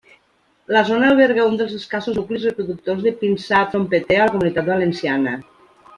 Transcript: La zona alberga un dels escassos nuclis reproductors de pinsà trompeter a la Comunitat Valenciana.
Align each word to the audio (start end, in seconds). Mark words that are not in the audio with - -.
La 0.75 0.81
zona 0.85 1.09
alberga 1.09 1.43
un 1.49 1.59
dels 1.59 1.75
escassos 1.81 2.17
nuclis 2.19 2.47
reproductors 2.49 3.05
de 3.09 3.15
pinsà 3.21 3.61
trompeter 3.75 4.19
a 4.23 4.25
la 4.27 4.35
Comunitat 4.37 4.73
Valenciana. 4.75 5.37